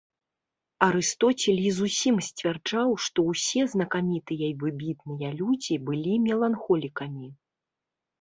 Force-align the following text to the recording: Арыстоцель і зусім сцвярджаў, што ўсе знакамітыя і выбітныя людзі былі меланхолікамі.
Арыстоцель 0.85 1.59
і 1.63 1.71
зусім 1.79 2.15
сцвярджаў, 2.27 2.89
што 3.07 3.25
ўсе 3.31 3.61
знакамітыя 3.73 4.45
і 4.55 4.55
выбітныя 4.63 5.29
людзі 5.43 5.75
былі 5.91 6.15
меланхолікамі. 6.25 7.27